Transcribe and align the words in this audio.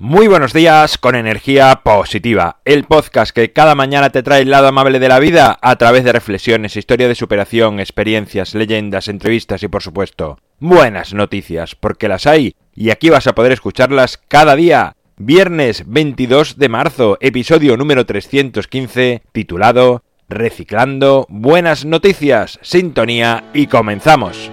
Muy 0.00 0.28
buenos 0.28 0.52
días 0.52 0.96
con 0.96 1.16
energía 1.16 1.80
positiva, 1.82 2.60
el 2.64 2.84
podcast 2.84 3.32
que 3.32 3.52
cada 3.52 3.74
mañana 3.74 4.10
te 4.10 4.22
trae 4.22 4.42
el 4.42 4.50
lado 4.50 4.68
amable 4.68 5.00
de 5.00 5.08
la 5.08 5.18
vida 5.18 5.58
a 5.60 5.74
través 5.74 6.04
de 6.04 6.12
reflexiones, 6.12 6.76
historia 6.76 7.08
de 7.08 7.16
superación, 7.16 7.80
experiencias, 7.80 8.54
leyendas, 8.54 9.08
entrevistas 9.08 9.64
y 9.64 9.68
por 9.68 9.82
supuesto, 9.82 10.38
buenas 10.60 11.14
noticias, 11.14 11.74
porque 11.74 12.06
las 12.06 12.28
hay 12.28 12.54
y 12.76 12.90
aquí 12.90 13.10
vas 13.10 13.26
a 13.26 13.34
poder 13.34 13.50
escucharlas 13.50 14.20
cada 14.28 14.54
día. 14.54 14.94
Viernes 15.16 15.82
22 15.88 16.58
de 16.58 16.68
marzo, 16.68 17.18
episodio 17.20 17.76
número 17.76 18.06
315, 18.06 19.22
titulado 19.32 20.04
Reciclando 20.28 21.26
Buenas 21.28 21.84
Noticias, 21.84 22.60
Sintonía 22.62 23.50
y 23.52 23.66
comenzamos. 23.66 24.52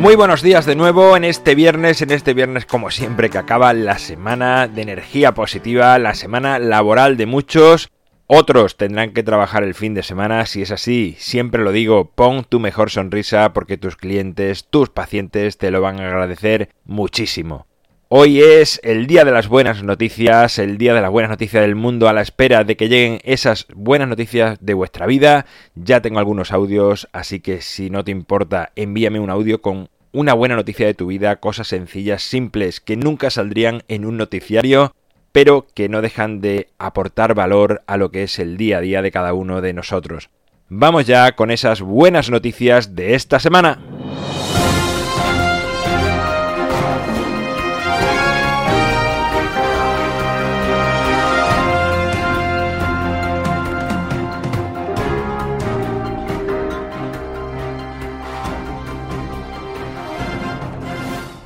Muy 0.00 0.16
buenos 0.16 0.40
días 0.40 0.64
de 0.64 0.76
nuevo 0.76 1.14
en 1.14 1.24
este 1.24 1.54
viernes, 1.54 2.00
en 2.00 2.10
este 2.10 2.32
viernes 2.32 2.64
como 2.64 2.90
siempre 2.90 3.28
que 3.28 3.36
acaba 3.36 3.74
la 3.74 3.98
semana 3.98 4.66
de 4.66 4.80
energía 4.80 5.34
positiva, 5.34 5.98
la 5.98 6.14
semana 6.14 6.58
laboral 6.58 7.18
de 7.18 7.26
muchos. 7.26 7.90
Otros 8.26 8.78
tendrán 8.78 9.12
que 9.12 9.22
trabajar 9.22 9.62
el 9.62 9.74
fin 9.74 9.92
de 9.92 10.02
semana, 10.02 10.46
si 10.46 10.62
es 10.62 10.70
así, 10.70 11.16
siempre 11.18 11.62
lo 11.62 11.70
digo, 11.70 12.12
pon 12.12 12.44
tu 12.44 12.60
mejor 12.60 12.88
sonrisa 12.88 13.52
porque 13.52 13.76
tus 13.76 13.96
clientes, 13.96 14.64
tus 14.70 14.88
pacientes 14.88 15.58
te 15.58 15.70
lo 15.70 15.82
van 15.82 16.00
a 16.00 16.06
agradecer 16.06 16.70
muchísimo. 16.86 17.66
Hoy 18.12 18.40
es 18.40 18.80
el 18.82 19.06
día 19.06 19.24
de 19.24 19.30
las 19.30 19.46
buenas 19.46 19.84
noticias, 19.84 20.58
el 20.58 20.78
día 20.78 20.94
de 20.94 21.00
las 21.00 21.12
buenas 21.12 21.30
noticias 21.30 21.62
del 21.62 21.76
mundo 21.76 22.08
a 22.08 22.12
la 22.12 22.22
espera 22.22 22.64
de 22.64 22.76
que 22.76 22.88
lleguen 22.88 23.20
esas 23.22 23.68
buenas 23.72 24.08
noticias 24.08 24.58
de 24.60 24.74
vuestra 24.74 25.06
vida. 25.06 25.46
Ya 25.76 26.02
tengo 26.02 26.18
algunos 26.18 26.50
audios, 26.50 27.08
así 27.12 27.38
que 27.38 27.60
si 27.60 27.88
no 27.88 28.02
te 28.02 28.10
importa, 28.10 28.72
envíame 28.74 29.20
un 29.20 29.30
audio 29.30 29.62
con 29.62 29.90
una 30.12 30.34
buena 30.34 30.56
noticia 30.56 30.86
de 30.86 30.94
tu 30.94 31.06
vida, 31.06 31.36
cosas 31.36 31.68
sencillas, 31.68 32.22
simples, 32.22 32.80
que 32.80 32.96
nunca 32.96 33.30
saldrían 33.30 33.82
en 33.88 34.04
un 34.04 34.16
noticiario, 34.16 34.94
pero 35.32 35.66
que 35.74 35.88
no 35.88 36.02
dejan 36.02 36.40
de 36.40 36.68
aportar 36.78 37.34
valor 37.34 37.82
a 37.86 37.96
lo 37.96 38.10
que 38.10 38.24
es 38.24 38.38
el 38.38 38.56
día 38.56 38.78
a 38.78 38.80
día 38.80 39.02
de 39.02 39.12
cada 39.12 39.32
uno 39.34 39.60
de 39.60 39.72
nosotros. 39.72 40.30
Vamos 40.68 41.06
ya 41.06 41.32
con 41.36 41.50
esas 41.50 41.80
buenas 41.80 42.30
noticias 42.30 42.94
de 42.94 43.14
esta 43.14 43.40
semana. 43.40 43.99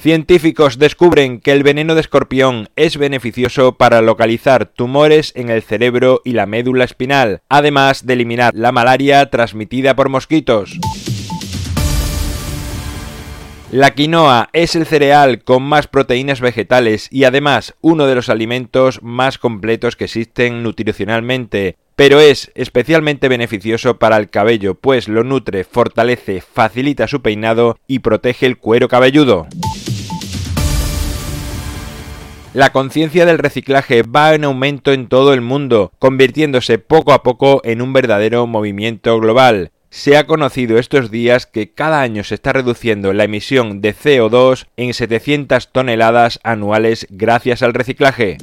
Científicos 0.00 0.78
descubren 0.78 1.40
que 1.40 1.52
el 1.52 1.62
veneno 1.62 1.94
de 1.94 2.00
escorpión 2.00 2.70
es 2.74 2.96
beneficioso 2.96 3.76
para 3.76 4.00
localizar 4.00 4.64
tumores 4.64 5.30
en 5.36 5.50
el 5.50 5.60
cerebro 5.60 6.22
y 6.24 6.32
la 6.32 6.46
médula 6.46 6.84
espinal, 6.84 7.42
además 7.50 8.06
de 8.06 8.14
eliminar 8.14 8.54
la 8.54 8.72
malaria 8.72 9.28
transmitida 9.28 9.94
por 9.94 10.08
mosquitos. 10.08 10.78
La 13.70 13.90
quinoa 13.90 14.48
es 14.54 14.74
el 14.74 14.86
cereal 14.86 15.44
con 15.44 15.64
más 15.64 15.86
proteínas 15.86 16.40
vegetales 16.40 17.06
y 17.10 17.24
además 17.24 17.74
uno 17.82 18.06
de 18.06 18.14
los 18.14 18.30
alimentos 18.30 19.02
más 19.02 19.36
completos 19.36 19.96
que 19.96 20.04
existen 20.04 20.62
nutricionalmente, 20.62 21.76
pero 21.94 22.20
es 22.20 22.50
especialmente 22.54 23.28
beneficioso 23.28 23.98
para 23.98 24.16
el 24.16 24.30
cabello, 24.30 24.76
pues 24.76 25.08
lo 25.08 25.24
nutre, 25.24 25.64
fortalece, 25.64 26.40
facilita 26.40 27.06
su 27.06 27.20
peinado 27.20 27.76
y 27.86 27.98
protege 27.98 28.46
el 28.46 28.56
cuero 28.56 28.88
cabelludo. 28.88 29.46
La 32.52 32.72
conciencia 32.72 33.26
del 33.26 33.38
reciclaje 33.38 34.02
va 34.02 34.34
en 34.34 34.42
aumento 34.42 34.92
en 34.92 35.06
todo 35.06 35.32
el 35.34 35.40
mundo, 35.40 35.92
convirtiéndose 36.00 36.78
poco 36.78 37.12
a 37.12 37.22
poco 37.22 37.60
en 37.62 37.80
un 37.80 37.92
verdadero 37.92 38.44
movimiento 38.48 39.20
global. 39.20 39.70
Se 39.88 40.16
ha 40.16 40.26
conocido 40.26 40.76
estos 40.78 41.12
días 41.12 41.46
que 41.46 41.72
cada 41.72 42.00
año 42.00 42.24
se 42.24 42.34
está 42.34 42.52
reduciendo 42.52 43.12
la 43.12 43.24
emisión 43.24 43.80
de 43.80 43.94
CO2 43.94 44.66
en 44.76 44.94
700 44.94 45.70
toneladas 45.70 46.40
anuales 46.42 47.06
gracias 47.10 47.62
al 47.62 47.72
reciclaje. 47.72 48.38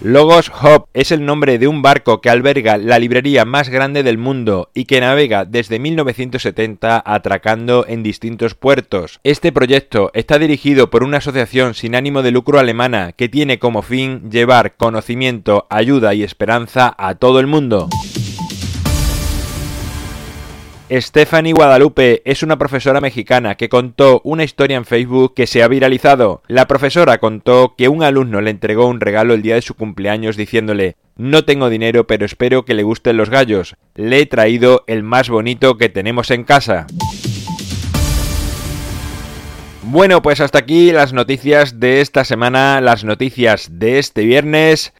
Logos 0.00 0.48
Hub 0.62 0.86
es 0.94 1.10
el 1.10 1.26
nombre 1.26 1.58
de 1.58 1.66
un 1.66 1.82
barco 1.82 2.20
que 2.20 2.30
alberga 2.30 2.78
la 2.78 3.00
librería 3.00 3.44
más 3.44 3.68
grande 3.68 4.04
del 4.04 4.16
mundo 4.16 4.70
y 4.72 4.84
que 4.84 5.00
navega 5.00 5.44
desde 5.44 5.80
1970 5.80 7.02
atracando 7.04 7.84
en 7.88 8.04
distintos 8.04 8.54
puertos. 8.54 9.18
Este 9.24 9.50
proyecto 9.50 10.12
está 10.14 10.38
dirigido 10.38 10.88
por 10.88 11.02
una 11.02 11.16
asociación 11.16 11.74
sin 11.74 11.96
ánimo 11.96 12.22
de 12.22 12.30
lucro 12.30 12.60
alemana 12.60 13.10
que 13.10 13.28
tiene 13.28 13.58
como 13.58 13.82
fin 13.82 14.30
llevar 14.30 14.76
conocimiento, 14.76 15.66
ayuda 15.68 16.14
y 16.14 16.22
esperanza 16.22 16.94
a 16.96 17.16
todo 17.16 17.40
el 17.40 17.48
mundo. 17.48 17.88
Stephanie 20.90 21.52
Guadalupe 21.52 22.22
es 22.24 22.42
una 22.42 22.56
profesora 22.56 23.02
mexicana 23.02 23.56
que 23.56 23.68
contó 23.68 24.22
una 24.24 24.42
historia 24.42 24.78
en 24.78 24.86
Facebook 24.86 25.34
que 25.34 25.46
se 25.46 25.62
ha 25.62 25.68
viralizado. 25.68 26.42
La 26.48 26.66
profesora 26.66 27.18
contó 27.18 27.74
que 27.76 27.90
un 27.90 28.02
alumno 28.02 28.40
le 28.40 28.50
entregó 28.50 28.86
un 28.86 29.00
regalo 29.00 29.34
el 29.34 29.42
día 29.42 29.56
de 29.56 29.62
su 29.62 29.74
cumpleaños 29.74 30.38
diciéndole 30.38 30.96
no 31.16 31.44
tengo 31.44 31.68
dinero 31.68 32.06
pero 32.06 32.24
espero 32.24 32.64
que 32.64 32.72
le 32.72 32.84
gusten 32.84 33.18
los 33.18 33.28
gallos. 33.28 33.76
Le 33.96 34.20
he 34.20 34.26
traído 34.26 34.84
el 34.86 35.02
más 35.02 35.28
bonito 35.28 35.76
que 35.76 35.90
tenemos 35.90 36.30
en 36.30 36.44
casa. 36.44 36.86
Bueno, 39.82 40.22
pues 40.22 40.40
hasta 40.40 40.60
aquí 40.60 40.90
las 40.90 41.12
noticias 41.12 41.80
de 41.80 42.00
esta 42.00 42.24
semana, 42.24 42.80
las 42.80 43.04
noticias 43.04 43.68
de 43.72 43.98
este 43.98 44.24
viernes. 44.24 44.94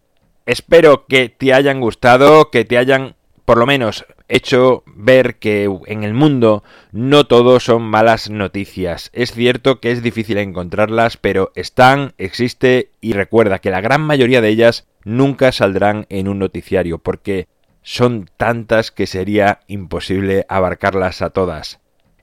Espero 0.45 1.07
que 1.07 1.31
te 1.31 1.55
hayan 1.55 1.81
gustado, 1.81 2.51
que 2.51 2.67
te 2.67 2.77
hayan 2.77 3.15
por 3.47 3.57
lo 3.57 3.65
menos 3.65 4.05
hecho 4.29 4.85
ver 4.87 5.37
que 5.37 5.71
en 5.87 6.05
el 6.05 6.15
mundo 6.15 6.63
no 6.93 7.27
todo 7.27 7.61
son 7.61 7.83
malas 7.83 8.31
noticias. 8.31 9.11
Es 9.13 9.33
cierto 9.33 9.81
que 9.81 9.91
es 9.91 10.03
difícil 10.03 10.39
encontrarlas, 10.39 11.17
pero 11.17 11.51
están, 11.55 12.13
existe 12.19 12.91
y 13.01 13.15
recuerda 13.15 13.59
que 13.59 13.71
la 13.71 13.81
gran 13.81 14.03
mayoría 14.03 14.41
de 14.41 14.49
ellas 14.49 14.87
nunca 15.05 15.53
saldrán 15.53 16.07
en 16.09 16.29
un 16.29 16.39
noticiario 16.39 16.99
porque 16.99 17.49
son 17.83 18.29
tantas 18.37 18.91
que 18.91 19.07
sería 19.07 19.61
imposible 19.67 20.45
abarcarlas 20.49 21.23
a 21.23 21.31
todas. 21.31 21.81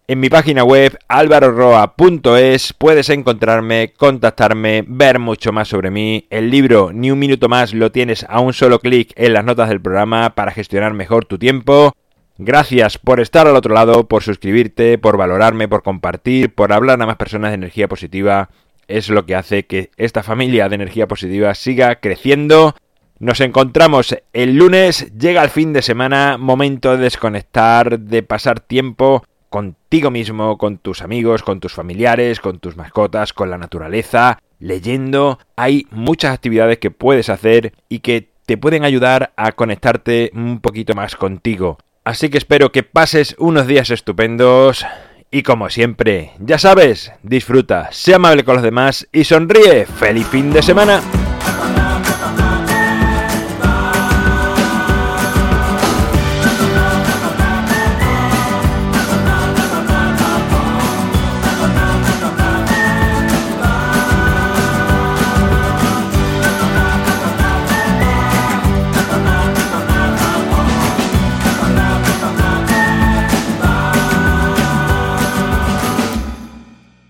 En 0.08 0.20
mi 0.20 0.30
página 0.30 0.64
web 0.64 1.00
alvaroroa.es 1.08 2.74
puedes 2.74 3.10
encontrarme, 3.10 3.92
contactarme, 3.98 4.84
ver 4.88 5.18
mucho 5.18 5.52
más 5.52 5.70
sobre 5.70 5.90
mí. 5.90 6.28
El 6.30 6.52
libro 6.52 6.92
Ni 6.94 7.10
un 7.10 7.18
minuto 7.18 7.50
más 7.50 7.74
lo 7.74 7.92
tienes 7.92 8.24
a 8.30 8.40
un 8.40 8.54
solo 8.54 8.78
clic 8.78 9.14
en 9.16 9.34
las 9.34 9.44
notas 9.44 9.68
del 9.68 9.82
programa 9.82 10.36
para 10.36 10.52
gestionar 10.52 10.94
mejor 10.94 11.26
tu 11.26 11.40
tiempo. 11.40 11.96
Gracias 12.38 13.00
por 13.00 13.20
estar 13.20 13.48
al 13.48 13.56
otro 13.56 13.74
lado, 13.74 14.08
por 14.08 14.22
suscribirte, 14.22 15.00
por 15.00 15.18
valorarme, 15.18 15.68
por 15.68 15.82
compartir, 15.82 16.54
por 16.54 16.72
hablar 16.72 17.02
a 17.02 17.08
más 17.08 17.16
personas 17.16 17.50
de 17.50 17.56
energía 17.56 17.88
positiva. 17.88 18.52
Es 18.88 19.10
lo 19.10 19.26
que 19.26 19.34
hace 19.34 19.66
que 19.66 19.90
esta 19.98 20.22
familia 20.22 20.70
de 20.70 20.76
energía 20.76 21.08
positiva 21.08 21.56
siga 21.56 21.96
creciendo. 21.96 22.76
Nos 23.18 23.42
encontramos 23.42 24.16
el 24.34 24.56
lunes, 24.56 25.12
llega 25.18 25.44
el 25.44 25.50
fin 25.50 25.74
de 25.74 25.82
semana, 25.82 26.38
momento 26.38 26.96
de 26.96 27.02
desconectar, 27.02 28.00
de 28.00 28.22
pasar 28.22 28.60
tiempo 28.60 29.24
contigo 29.50 30.12
mismo, 30.12 30.57
con 30.57 30.77
tus 30.77 31.01
amigos, 31.01 31.44
con 31.44 31.59
tus 31.59 31.74
familiares, 31.74 32.39
con 32.39 32.59
tus 32.59 32.75
mascotas, 32.75 33.33
con 33.33 33.50
la 33.50 33.57
naturaleza, 33.57 34.39
leyendo. 34.59 35.39
Hay 35.56 35.88
muchas 35.92 36.33
actividades 36.33 36.80
que 36.80 36.92
puedes 36.92 37.30
hacer 37.30 37.74
y 37.89 38.00
que 38.00 38.30
te 38.45 38.57
pueden 38.57 38.83
ayudar 38.83 39.33
a 39.38 39.51
conectarte 39.53 40.31
un 40.33 40.59
poquito 40.59 40.94
más 40.94 41.15
contigo. 41.15 41.77
Así 42.03 42.30
que 42.30 42.38
espero 42.38 42.71
que 42.71 42.83
pases 42.83 43.36
unos 43.39 43.65
días 43.65 43.89
estupendos 43.89 44.86
y 45.31 45.44
como 45.44 45.69
siempre, 45.69 46.31
ya 46.39 46.59
sabes, 46.59 47.12
disfruta, 47.24 47.89
sea 47.91 48.18
amable 48.18 48.44
con 48.44 48.56
los 48.56 48.63
demás 48.63 49.07
y 49.12 49.24
sonríe. 49.24 49.86
¡Feliz 49.86 50.27
fin 50.27 50.53
de 50.53 50.62
semana! 50.62 51.01